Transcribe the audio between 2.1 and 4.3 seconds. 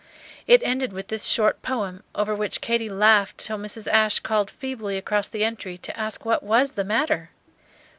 over which Katy laughed till Mrs. Ashe